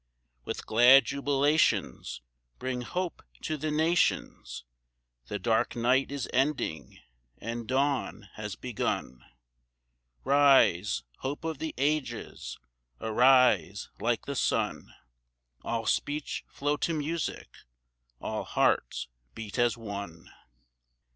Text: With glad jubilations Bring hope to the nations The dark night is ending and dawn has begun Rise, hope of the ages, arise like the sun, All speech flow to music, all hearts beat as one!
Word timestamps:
With 0.45 0.65
glad 0.65 1.05
jubilations 1.05 2.21
Bring 2.57 2.81
hope 2.81 3.21
to 3.43 3.55
the 3.55 3.69
nations 3.69 4.63
The 5.27 5.37
dark 5.37 5.75
night 5.75 6.11
is 6.11 6.27
ending 6.33 6.97
and 7.37 7.67
dawn 7.67 8.27
has 8.33 8.55
begun 8.55 9.23
Rise, 10.23 11.03
hope 11.19 11.43
of 11.43 11.59
the 11.59 11.75
ages, 11.77 12.57
arise 12.99 13.91
like 13.99 14.25
the 14.25 14.35
sun, 14.35 14.91
All 15.61 15.85
speech 15.85 16.45
flow 16.47 16.77
to 16.77 16.95
music, 16.95 17.49
all 18.19 18.43
hearts 18.43 19.07
beat 19.35 19.59
as 19.59 19.77
one! 19.77 20.31